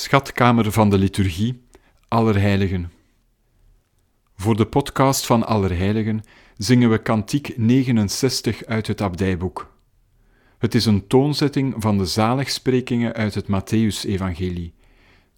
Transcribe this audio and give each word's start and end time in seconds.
Schatkamer 0.00 0.72
van 0.72 0.90
de 0.90 0.98
Liturgie, 0.98 1.62
Allerheiligen. 2.08 2.92
Voor 4.36 4.56
de 4.56 4.66
podcast 4.66 5.26
van 5.26 5.46
Allerheiligen 5.46 6.22
zingen 6.56 6.90
we 6.90 6.98
Kantiek 6.98 7.56
69 7.56 8.64
uit 8.64 8.86
het 8.86 9.00
Abdijboek. 9.00 9.76
Het 10.58 10.74
is 10.74 10.84
een 10.84 11.06
toonzetting 11.06 11.74
van 11.78 11.98
de 11.98 12.06
zaligsprekingen 12.06 13.12
uit 13.12 13.34
het 13.34 13.46
Matthäus-evangelie, 13.46 14.74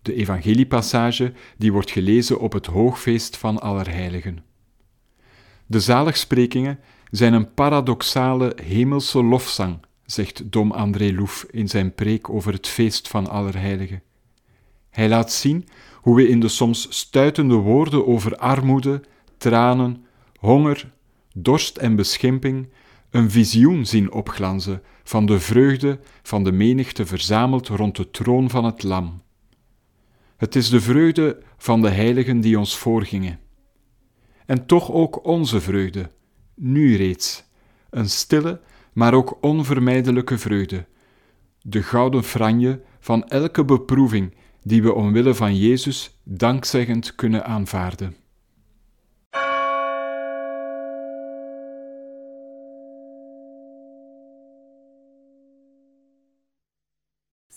de 0.02 0.14
evangeliepassage 0.14 1.32
die 1.56 1.72
wordt 1.72 1.90
gelezen 1.90 2.40
op 2.40 2.52
het 2.52 2.66
hoogfeest 2.66 3.36
van 3.36 3.60
Allerheiligen. 3.60 4.44
De 5.66 5.80
zaligsprekingen 5.80 6.79
zijn 7.10 7.32
een 7.32 7.54
paradoxale 7.54 8.56
hemelse 8.64 9.24
lofzang, 9.24 9.84
zegt 10.04 10.52
Dom 10.52 10.70
André 10.72 11.12
Louf 11.12 11.46
in 11.50 11.68
zijn 11.68 11.94
preek 11.94 12.29
over 12.29 12.52
het 12.52 12.66
feest 12.66 13.08
van 13.08 13.29
Allerheiligen. 13.29 14.02
Hij 14.93 15.09
laat 15.09 15.32
zien 15.32 15.68
hoe 15.95 16.16
we 16.16 16.29
in 16.29 16.40
de 16.40 16.48
soms 16.48 16.87
stuitende 16.91 17.55
woorden 17.55 18.06
over 18.06 18.37
armoede, 18.37 19.01
tranen, 19.37 20.05
honger, 20.38 20.92
dorst 21.34 21.77
en 21.77 21.96
beschimping 21.96 22.68
een 23.10 23.30
visioen 23.30 23.87
zien 23.87 24.12
opglanzen 24.12 24.82
van 25.05 25.27
de 25.27 25.41
vreugde 25.41 26.01
van 26.23 26.45
de 26.45 26.52
menigte 26.52 27.06
verzameld 27.06 27.68
rond 27.68 27.96
de 27.96 28.10
troon 28.10 28.51
van 28.51 28.65
het 28.65 28.82
Lam. 28.82 29.23
Het 30.37 30.56
is 30.56 30.68
de 30.68 30.80
vreugde 30.80 31.43
van 31.56 31.82
de 31.82 31.90
heiligen 31.90 32.40
die 32.40 32.59
ons 32.59 32.77
voorgingen. 32.77 33.38
En 34.46 34.66
toch 34.66 34.93
ook 34.93 35.27
onze 35.27 35.60
vreugde, 35.60 36.10
nu 36.54 36.96
reeds, 36.96 37.45
een 37.90 38.09
stille, 38.09 38.60
maar 38.93 39.15
ook 39.15 39.38
onvermijdelijke 39.40 40.38
vreugde, 40.38 40.87
de 41.62 41.82
gouden 41.82 42.24
franje 42.24 42.80
van 43.01 43.29
elke 43.29 43.65
beproeving 43.65 44.34
die 44.62 44.83
we 44.83 44.95
omwille 44.95 45.34
van 45.34 45.57
Jezus 45.57 46.19
dankzeggend 46.25 47.15
kunnen 47.15 47.45
aanvaarden. 47.45 48.16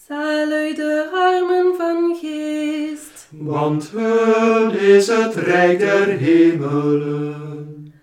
Zalig 0.07 0.75
de 0.75 1.09
armen 1.13 1.75
van 1.77 2.17
geest, 2.21 3.27
want 3.31 3.89
hun 3.89 4.79
is 4.79 5.07
het 5.07 5.35
rijk 5.35 5.79
der 5.79 6.07
hemelen. 6.07 7.93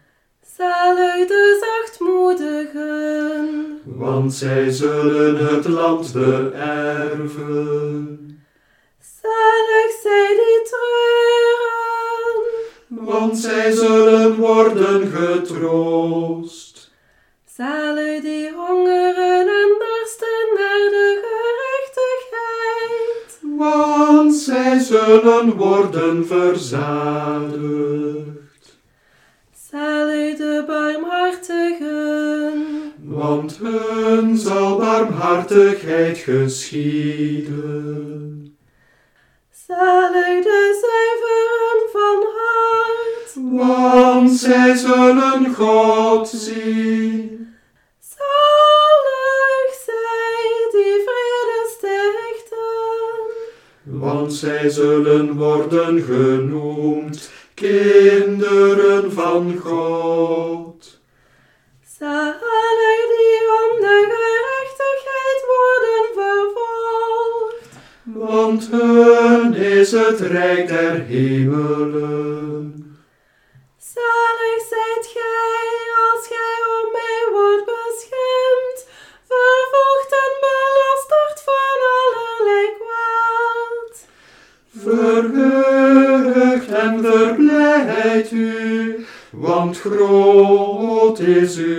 Zalig 0.56 1.28
de 1.28 1.58
zachtmoedigen, 1.60 3.80
want 3.84 4.34
zij 4.34 4.70
zullen 4.70 5.54
het 5.54 5.68
land 5.68 6.12
beërven. 6.12 8.11
Zij 24.62 24.78
zullen 24.78 25.56
worden 25.56 26.26
verzadigd. 26.26 27.60
Zalig 29.70 30.36
de 30.36 30.64
barmhartigen, 30.66 32.62
want 33.04 33.58
hun 33.62 34.36
zal 34.36 34.78
barmhartigheid 34.78 36.18
geschieden. 36.18 37.56
Zalig 39.66 40.42
de 40.42 40.80
zuiveren 40.82 41.80
van 41.92 42.24
hart, 42.38 43.32
want 43.60 44.30
zij 44.30 44.74
zullen 44.76 45.54
God 45.54 46.28
zien. 46.28 46.91
Zalig 61.98 63.02
die 63.12 63.40
om 63.62 63.72
de 63.80 63.96
gerechtigheid 64.12 65.40
worden 65.52 66.06
vervolgd, 66.18 67.68
want 68.04 68.68
hun 68.70 69.54
is 69.54 69.92
het 69.92 70.20
rijk 70.20 70.68
der 70.68 71.04
hemelen. 71.04 72.96
Zalig 73.76 74.62
zijt 74.68 75.06
gij 75.16 75.76
als 76.10 76.26
gij 76.26 76.60
om 76.76 76.86
mij 76.92 77.24
wordt 77.32 77.64
beschimd, 77.64 78.78
vervolgd 79.32 80.12
en 80.24 80.34
belasterd 80.46 81.38
van 81.48 81.78
allerlei 81.98 82.66
kwaad. 82.80 83.94
Verheugt 84.84 86.68
en 86.68 87.04
verblijd 87.04 88.30
u, 88.30 89.06
want 89.30 89.80
groot 89.80 91.18
is 91.18 91.56
uw 91.56 91.71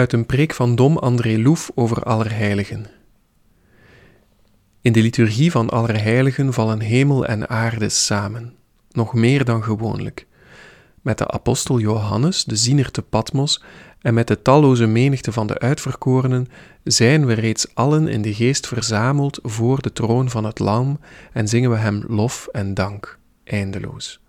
Uit 0.00 0.12
een 0.12 0.26
preek 0.26 0.54
van 0.54 0.74
Dom 0.74 0.98
André 0.98 1.38
Loef 1.38 1.70
over 1.74 2.02
Allerheiligen. 2.02 2.86
In 4.80 4.92
de 4.92 5.02
liturgie 5.02 5.50
van 5.50 5.70
Allerheiligen 5.70 6.52
vallen 6.52 6.80
hemel 6.80 7.26
en 7.26 7.48
aarde 7.48 7.88
samen, 7.88 8.54
nog 8.90 9.14
meer 9.14 9.44
dan 9.44 9.62
gewoonlijk. 9.62 10.26
Met 11.02 11.18
de 11.18 11.28
apostel 11.28 11.78
Johannes, 11.78 12.44
de 12.44 12.56
ziener 12.56 12.90
te 12.90 13.02
Patmos, 13.02 13.62
en 13.98 14.14
met 14.14 14.26
de 14.26 14.42
talloze 14.42 14.86
menigte 14.86 15.32
van 15.32 15.46
de 15.46 15.58
uitverkorenen 15.58 16.48
zijn 16.84 17.26
we 17.26 17.32
reeds 17.32 17.74
allen 17.74 18.08
in 18.08 18.22
de 18.22 18.34
geest 18.34 18.66
verzameld 18.66 19.38
voor 19.42 19.82
de 19.82 19.92
troon 19.92 20.30
van 20.30 20.44
het 20.44 20.58
Lam 20.58 21.00
en 21.32 21.48
zingen 21.48 21.70
we 21.70 21.76
hem 21.76 22.04
lof 22.08 22.48
en 22.52 22.74
dank, 22.74 23.18
eindeloos. 23.44 24.20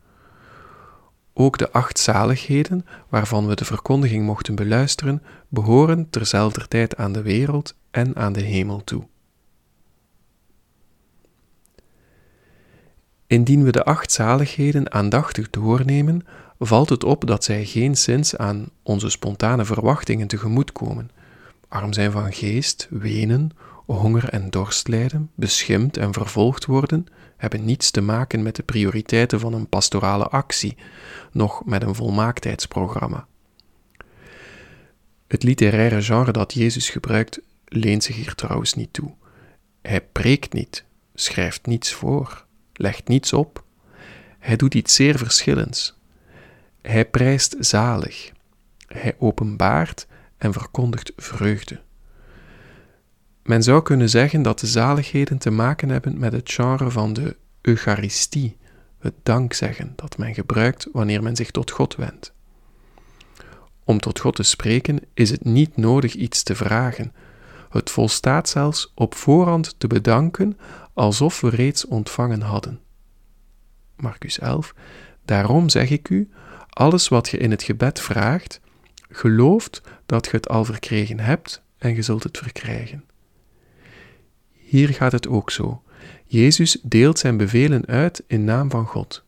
Ook 1.34 1.58
de 1.58 1.72
acht 1.72 2.00
zaligheden, 2.00 2.86
waarvan 3.10 3.48
we 3.48 3.56
de 3.56 3.66
verkondiging 3.66 4.26
mochten 4.26 4.56
beluisteren, 4.56 5.24
behoren 5.48 6.10
terzelfder 6.10 6.68
tijd 6.68 6.98
aan 6.98 7.12
de 7.12 7.22
wereld 7.22 7.76
en 7.92 8.16
aan 8.16 8.34
de 8.34 8.42
hemel 8.42 8.84
toe. 8.84 9.08
Indien 13.28 13.64
we 13.64 13.72
de 13.72 13.84
acht 13.84 14.12
zaligheden 14.12 14.92
aandachtig 14.94 15.50
doornemen, 15.50 16.26
valt 16.60 16.90
het 16.90 17.04
op 17.04 17.28
dat 17.28 17.44
zij 17.44 17.66
geen 17.66 17.98
zins 17.98 18.38
aan 18.38 18.70
onze 18.84 19.10
spontane 19.10 19.66
verwachtingen 19.66 20.28
tegemoetkomen. 20.28 21.10
Arm 21.68 21.94
zijn 21.94 22.12
van 22.12 22.34
geest, 22.34 22.88
wenen, 22.90 23.52
honger 23.94 24.30
en 24.30 24.50
dorst 24.50 24.88
lijden, 24.88 25.32
beschimd 25.36 25.98
en 25.98 26.14
vervolgd 26.14 26.66
worden, 26.66 27.06
hebben 27.38 27.66
niets 27.66 27.92
te 27.92 28.02
maken 28.02 28.44
met 28.44 28.56
de 28.56 28.64
prioriteiten 28.64 29.40
van 29.40 29.54
een 29.54 29.70
pastorale 29.70 30.28
actie, 30.28 30.78
noch 31.32 31.66
met 31.66 31.84
een 31.84 31.96
volmaaktheidsprogramma. 31.96 33.28
Het 35.28 35.44
literaire 35.44 36.02
genre 36.02 36.32
dat 36.32 36.54
Jezus 36.54 36.90
gebruikt 36.90 37.40
leent 37.66 38.04
zich 38.04 38.16
hier 38.16 38.36
trouwens 38.36 38.74
niet 38.74 38.94
toe. 38.94 39.14
Hij 39.82 40.02
preekt 40.02 40.54
niet, 40.54 40.84
schrijft 41.14 41.66
niets 41.66 41.94
voor, 41.94 42.46
legt 42.74 43.08
niets 43.08 43.34
op. 43.34 43.64
Hij 44.40 44.56
doet 44.56 44.74
iets 44.74 44.96
zeer 44.96 45.18
verschillends. 45.18 45.98
Hij 46.82 47.06
prijst 47.06 47.56
zalig. 47.60 48.32
Hij 48.88 49.16
openbaart 49.20 50.08
en 50.38 50.54
verkondigt 50.54 51.12
vreugde. 51.16 51.82
Men 53.44 53.64
zou 53.64 53.82
kunnen 53.82 54.10
zeggen 54.10 54.42
dat 54.42 54.60
de 54.60 54.68
zaligheden 54.68 55.38
te 55.38 55.52
maken 55.52 55.90
hebben 55.90 56.20
met 56.20 56.32
het 56.34 56.52
genre 56.52 56.92
van 56.92 57.14
de 57.14 57.38
Eucharistie, 57.62 58.58
het 59.00 59.14
dankzeggen 59.24 59.94
dat 59.96 60.18
men 60.18 60.34
gebruikt 60.34 60.88
wanneer 60.92 61.24
men 61.24 61.36
zich 61.36 61.52
tot 61.52 61.72
God 61.72 61.96
wendt. 61.96 62.34
Om 63.84 64.00
tot 64.00 64.20
God 64.20 64.36
te 64.36 64.44
spreken 64.44 65.00
is 65.14 65.30
het 65.30 65.44
niet 65.44 65.78
nodig 65.78 66.14
iets 66.14 66.44
te 66.44 66.56
vragen. 66.56 67.14
Het 67.70 67.90
volstaat 67.90 68.50
zelfs 68.50 68.92
op 68.96 69.16
voorhand 69.16 69.76
te 69.78 69.88
bedanken 69.88 70.58
alsof 70.94 71.42
we 71.42 71.50
reeds 71.50 71.86
ontvangen 71.86 72.42
hadden. 72.42 72.80
Marcus 73.96 74.40
11. 74.40 74.74
Daarom 75.26 75.70
zeg 75.70 75.90
ik 75.90 76.10
u, 76.10 76.30
alles 76.70 77.08
wat 77.08 77.30
je 77.30 77.38
in 77.38 77.52
het 77.52 77.64
gebed 77.64 78.00
vraagt, 78.00 78.60
gelooft 79.10 79.82
dat 80.06 80.26
je 80.26 80.32
het 80.32 80.50
al 80.50 80.66
verkregen 80.66 81.20
hebt 81.20 81.64
en 81.78 81.96
je 81.96 82.02
zult 82.02 82.24
het 82.24 82.38
verkrijgen. 82.38 83.04
Hier 84.72 84.90
gaat 84.90 85.12
het 85.12 85.28
ook 85.28 85.52
zo. 85.52 85.82
Jezus 86.26 86.78
deelt 86.84 87.20
zijn 87.20 87.38
bevelen 87.38 87.86
uit 87.86 88.24
in 88.28 88.44
naam 88.44 88.70
van 88.70 88.86
God. 88.86 89.24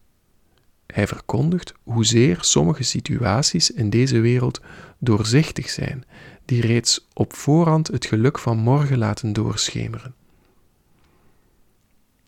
Hij 0.88 1.08
verkondigt 1.08 1.74
hoezeer 1.84 2.38
sommige 2.42 2.84
situaties 2.84 3.72
in 3.72 3.90
deze 3.90 4.20
wereld 4.20 4.62
doorzichtig 5.00 5.70
zijn, 5.70 6.06
die 6.46 6.62
reeds 6.62 7.08
op 7.14 7.34
voorhand 7.34 7.88
het 7.88 8.06
geluk 8.06 8.40
van 8.40 8.58
morgen 8.58 8.98
laten 8.98 9.34
doorschemeren. 9.34 10.14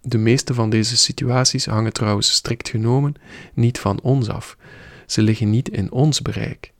De 0.01 0.17
meeste 0.17 0.53
van 0.53 0.69
deze 0.69 0.97
situaties 0.97 1.65
hangen 1.65 1.93
trouwens 1.93 2.31
strikt 2.33 2.69
genomen 2.69 3.13
niet 3.53 3.79
van 3.79 4.01
ons 4.01 4.29
af. 4.29 4.57
Ze 5.05 5.21
liggen 5.21 5.49
niet 5.49 5.69
in 5.69 5.91
ons 5.91 6.21
bereik. 6.21 6.73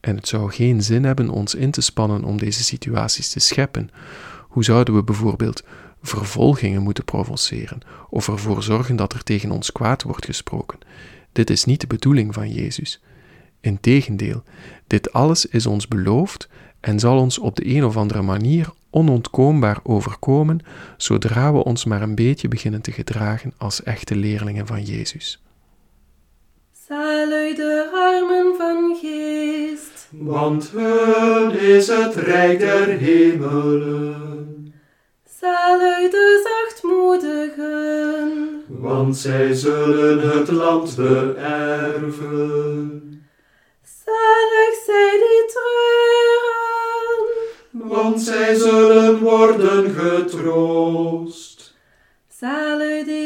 En 0.00 0.16
het 0.16 0.28
zou 0.28 0.52
geen 0.52 0.82
zin 0.82 1.04
hebben 1.04 1.28
ons 1.28 1.54
in 1.54 1.70
te 1.70 1.80
spannen 1.80 2.24
om 2.24 2.38
deze 2.38 2.64
situaties 2.64 3.28
te 3.28 3.40
scheppen. 3.40 3.90
Hoe 4.52 4.64
zouden 4.64 4.94
we 4.94 5.02
bijvoorbeeld 5.02 5.62
vervolgingen 6.02 6.82
moeten 6.82 7.04
provoceren 7.04 7.80
of 8.10 8.28
ervoor 8.28 8.62
zorgen 8.62 8.96
dat 8.96 9.12
er 9.12 9.22
tegen 9.22 9.50
ons 9.50 9.72
kwaad 9.72 10.02
wordt 10.02 10.24
gesproken? 10.24 10.78
Dit 11.32 11.50
is 11.50 11.64
niet 11.64 11.80
de 11.80 11.86
bedoeling 11.86 12.34
van 12.34 12.50
Jezus. 12.50 13.00
Integendeel, 13.60 14.42
dit 14.86 15.12
alles 15.12 15.46
is 15.46 15.66
ons 15.66 15.88
beloofd 15.88 16.48
en 16.80 16.98
zal 17.00 17.18
ons 17.18 17.38
op 17.38 17.56
de 17.56 17.66
een 17.66 17.84
of 17.84 17.96
andere 17.96 18.22
manier 18.22 18.70
onontkoombaar 18.90 19.80
overkomen 19.82 20.60
zodra 20.96 21.52
we 21.52 21.64
ons 21.64 21.84
maar 21.84 22.02
een 22.02 22.14
beetje 22.14 22.48
beginnen 22.48 22.82
te 22.82 22.92
gedragen 22.92 23.52
als 23.58 23.82
echte 23.82 24.16
leerlingen 24.16 24.66
van 24.66 24.82
Jezus. 24.82 25.42
Zalig 26.88 27.56
de 27.56 27.90
armen 27.94 28.56
van 28.56 28.98
geest, 29.00 29.91
want 30.12 30.70
hun 30.70 31.50
is 31.58 31.88
het 31.88 32.14
rijk 32.14 32.58
der 32.58 32.86
hemelen. 32.86 34.74
zalig 35.40 36.10
de 36.10 36.48
zachtmoedigen, 36.48 38.64
Want 38.68 39.16
zij 39.16 39.54
zullen 39.54 40.20
het 40.38 40.50
land 40.50 40.96
beërven. 40.96 42.90
zalig 44.04 44.74
zij 44.86 45.18
die 45.18 45.44
treuren, 45.54 47.26
Want 47.70 48.20
zij 48.20 48.54
zullen 48.54 49.18
worden 49.18 49.94
getroost. 49.94 51.74
zalig 52.38 53.04
die 53.04 53.21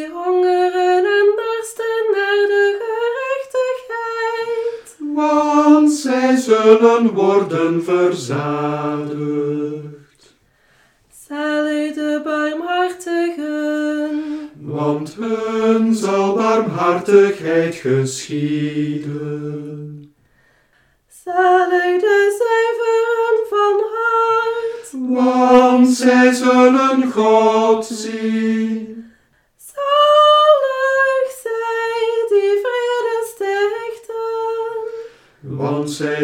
zullen 6.67 7.13
worden 7.15 7.85
verzadigd. 7.85 9.15
zalig 11.29 11.95
de 11.95 12.21
barmhartigen, 12.25 14.11
Want 14.61 15.17
hun 15.21 15.95
zal 15.95 16.35
barmhartigheid 16.35 17.75
geschieden. 17.75 19.35
zalig 21.25 22.01
de 22.01 22.37
zuiveren 22.39 23.39
van 23.49 23.77
hart, 23.95 24.89
Want 25.09 25.89
zij 25.89 26.33
zullen 26.33 27.13
God 27.13 27.87
zien. 27.87 28.76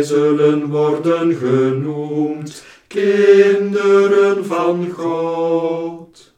Zij 0.03 0.17
zullen 0.17 0.67
worden 0.69 1.35
genoemd 1.35 2.65
kinderen 2.87 4.45
van 4.45 4.91
God. 4.91 6.33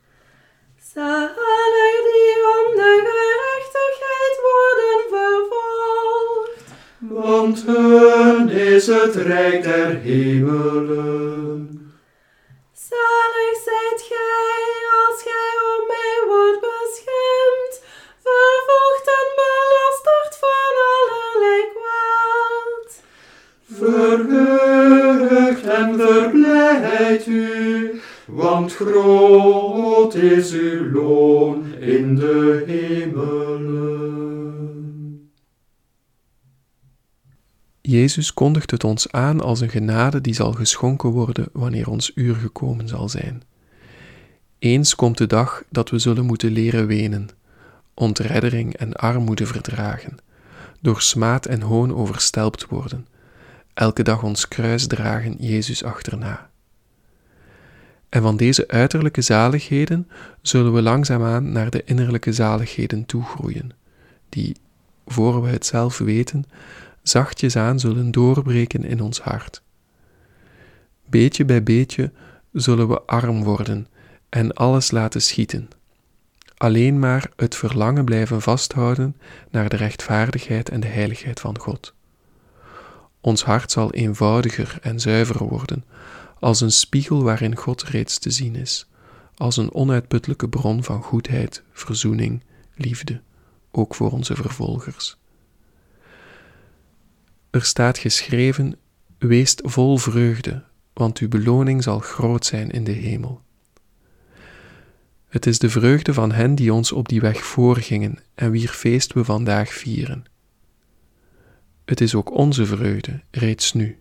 Zalig 0.95 1.97
die 2.09 2.37
om 2.57 2.77
de 2.77 2.93
gerechtigheid 3.11 4.37
worden 4.51 5.01
vervolgd. 5.09 6.63
Want 6.99 7.65
hun 7.67 8.49
is 8.49 8.87
het 8.87 9.15
rijk 9.15 9.63
der 9.63 10.01
hemelen. 10.01 11.53
Zalig 12.73 13.57
zijt 13.65 14.03
gij 14.09 14.65
als 15.07 15.23
gij 15.23 15.57
om 15.77 15.84
want 28.55 28.75
groot 28.75 30.15
is 30.15 30.53
uw 30.53 30.93
loon 30.93 31.75
in 31.75 32.15
de 32.15 32.65
hemelen. 32.67 34.13
Jezus 37.81 38.35
kondigt 38.35 38.71
het 38.71 38.85
ons 38.85 39.13
aan 39.13 39.41
als 39.41 39.61
een 39.61 39.69
genade 39.69 40.21
die 40.21 40.35
zal 40.35 40.53
geschonken 40.53 41.11
worden 41.11 41.49
wanneer 41.53 41.89
ons 41.89 42.13
uur 42.15 42.35
gekomen 42.35 42.89
zal 42.89 43.09
zijn. 43.09 43.43
Eens 44.59 44.95
komt 44.95 45.19
de 45.19 45.27
dag 45.27 45.63
dat 45.71 45.91
we 45.91 45.99
zullen 45.99 46.25
moeten 46.25 46.51
leren 46.51 46.87
wenen, 46.87 47.29
ontreddering 47.95 48.75
en 48.77 48.93
armoede 48.93 49.47
verdragen, 49.47 50.17
door 50.81 51.01
smaad 51.03 51.47
en 51.47 51.61
hoon 51.61 51.95
overstelpt 51.95 52.67
worden, 52.69 53.07
elke 53.75 54.03
dag 54.03 54.23
ons 54.23 54.49
kruis 54.49 54.87
dragen 54.87 55.37
Jezus 55.39 55.85
achterna. 55.85 56.53
En 58.15 58.23
van 58.23 58.37
deze 58.37 58.69
uiterlijke 58.69 59.21
zaligheden 59.21 60.09
zullen 60.43 60.73
we 60.73 60.83
langzaamaan 60.83 61.53
naar 61.53 61.71
de 61.71 61.85
innerlijke 61.85 62.33
zaligheden 62.33 63.07
toegroeien, 63.07 63.71
die, 64.29 64.57
voor 65.07 65.43
we 65.43 65.49
het 65.49 65.67
zelf 65.67 65.99
weten, 65.99 66.45
zachtjes 67.03 67.57
aan 67.57 67.81
zullen 67.81 68.11
doorbreken 68.11 68.85
in 68.85 69.01
ons 69.01 69.21
hart. 69.21 69.63
Beetje 71.07 71.45
bij 71.45 71.63
beetje 71.63 72.13
zullen 72.53 72.89
we 72.89 73.03
arm 73.03 73.43
worden 73.43 73.87
en 74.29 74.53
alles 74.53 74.91
laten 74.91 75.23
schieten. 75.23 75.69
Alleen 76.57 76.99
maar 76.99 77.31
het 77.37 77.55
verlangen 77.55 78.05
blijven 78.05 78.43
vasthouden 78.43 79.17
naar 79.51 79.69
de 79.69 79.77
rechtvaardigheid 79.77 80.69
en 80.69 80.81
de 80.81 80.87
heiligheid 80.87 81.41
van 81.41 81.59
God. 81.59 81.95
Ons 83.21 83.45
hart 83.45 83.71
zal 83.71 83.93
eenvoudiger 83.93 84.79
en 84.83 85.01
zuiver 85.01 85.45
worden, 85.45 85.85
als 86.45 86.61
een 86.61 86.73
spiegel 86.73 87.23
waarin 87.23 87.57
God 87.57 87.83
reeds 87.83 88.19
te 88.19 88.31
zien 88.31 88.57
is, 88.57 88.87
als 89.37 89.57
een 89.57 89.73
onuitputtelijke 89.73 90.49
bron 90.49 90.85
van 90.85 91.03
goedheid, 91.03 91.63
verzoening, 91.73 92.43
liefde, 92.75 93.21
ook 93.71 93.95
voor 93.95 94.11
onze 94.11 94.35
vervolgers. 94.35 95.17
Er 97.51 97.65
staat 97.65 97.99
geschreven: 97.99 98.77
Wees 99.19 99.55
vol 99.63 99.99
vreugde, 99.99 100.65
want 100.93 101.19
uw 101.19 101.29
beloning 101.29 101.83
zal 101.83 101.99
groot 101.99 102.47
zijn 102.47 102.71
in 102.71 102.85
de 102.85 102.93
hemel. 102.93 103.41
Het 105.29 105.47
is 105.47 105.59
de 105.59 105.71
vreugde 105.71 106.15
van 106.15 106.33
hen 106.33 106.55
die 106.55 106.73
ons 106.73 106.93
op 106.93 107.09
die 107.09 107.21
weg 107.21 107.45
voorgingen 107.45 108.19
en 108.35 108.51
wier 108.51 108.69
feest 108.69 109.13
we 109.13 109.25
vandaag 109.25 109.69
vieren. 109.69 110.25
Het 111.85 112.01
is 112.01 112.15
ook 112.15 112.31
onze 112.31 112.67
vreugde, 112.67 113.21
reeds 113.31 113.73
nu. 113.73 113.99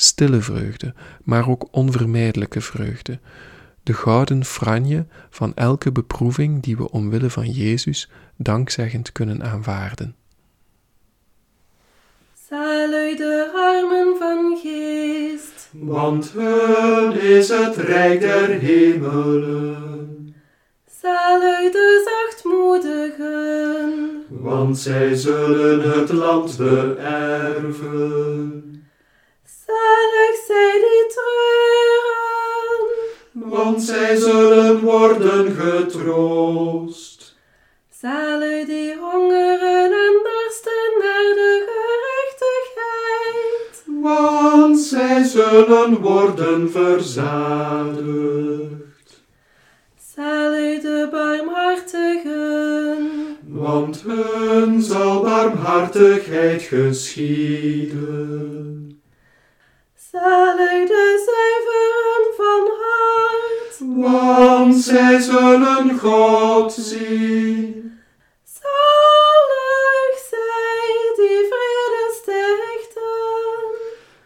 Stille 0.00 0.40
vreugde, 0.40 0.94
maar 1.24 1.48
ook 1.48 1.68
onvermijdelijke 1.70 2.60
vreugde. 2.60 3.18
De 3.82 3.92
gouden 3.92 4.44
franje 4.44 5.06
van 5.30 5.52
elke 5.54 5.92
beproeving 5.92 6.62
die 6.62 6.76
we 6.76 6.90
omwille 6.90 7.30
van 7.30 7.50
Jezus 7.50 8.10
dankzeggend 8.36 9.12
kunnen 9.12 9.42
aanvaarden. 9.42 10.14
Zalig 12.48 13.16
de 13.16 13.50
armen 13.54 14.16
van 14.18 14.58
geest, 14.62 15.68
Want 15.72 16.32
hun 16.32 17.20
is 17.20 17.48
het 17.48 17.76
rijk 17.76 18.20
der 18.20 18.48
hemelen. 18.48 20.34
zalig 21.00 21.72
de 21.72 22.10
zachtmoedigen, 22.10 24.24
Want 24.28 24.78
zij 24.78 25.14
zullen 25.14 25.98
het 25.98 26.12
land 26.12 26.56
beërven. 26.56 27.58
Zalig 29.68 30.36
zij 30.46 30.72
die 30.84 31.04
treuren, 31.14 32.80
Want 33.32 33.82
zij 33.82 34.16
zullen 34.16 34.80
worden 34.80 35.56
getroost. 35.56 37.36
zalig 38.00 38.66
die 38.66 38.94
hongeren 38.96 39.90
en 40.06 40.16
dorsten 40.26 40.90
naar 40.98 41.28
de 41.40 41.52
gerechtigheid, 41.68 43.74
Want 44.02 44.78
zij 44.78 45.22
zullen 45.24 46.00
worden 46.00 46.70
verzadigd. 46.70 48.06
zalig 50.14 50.80
de 50.82 51.08
barmhartigen, 51.10 53.08
Want 53.46 54.02
hun 54.06 54.82
zal 54.82 55.22
barmhartigheid 55.22 56.62
geschieden. 56.62 58.97
Alle 60.22 60.84
de 60.86 61.24
zeiveren 61.26 62.34
van 62.36 62.70
hart. 62.80 63.76
Want 63.96 64.76
zij 64.76 65.20
zullen 65.20 65.98
God 65.98 66.72
zien. 66.72 67.92
Zalig 68.44 70.14
zij 70.30 71.12
die 71.16 71.46
vrede 71.50 72.12
stichten. 72.12 73.04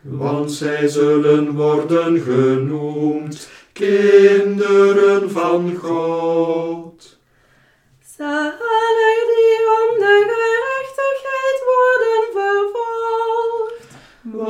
Want 0.02 0.52
zij 0.52 0.88
zullen 0.88 1.54
worden 1.54 2.20
genoemd 2.20 3.48
kinderen 3.72 5.30
van 5.30 5.76
God. 5.82 6.01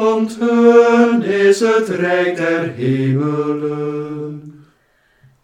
Want 0.02 0.36
hun 0.38 1.22
is 1.22 1.60
het 1.60 1.88
rijk 1.88 2.36
der 2.36 2.72
hemelen. 2.72 4.64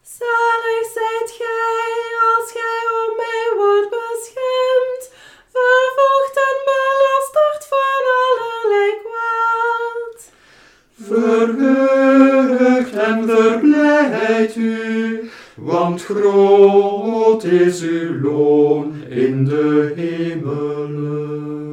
Zalig 0.02 0.86
zijt 0.94 1.30
gij 1.38 1.94
als 2.28 2.52
gij 2.52 2.84
om 3.00 3.10
mij 3.16 3.48
wordt 3.56 3.90
beschimd, 3.90 5.02
vervolgd 5.54 6.36
en 6.48 6.58
belasterd 6.70 7.62
van 7.72 8.02
allerlei 8.24 8.92
kwaad. 9.04 10.18
Verheugt 11.08 12.94
en 12.96 13.18
verblijdt 13.28 14.56
u, 14.56 15.30
want 15.54 16.04
groot 16.04 17.44
is 17.44 17.82
uw 17.82 18.20
loon 18.20 18.94
in 19.08 19.44
de 19.44 19.92
hemelen. 19.96 21.67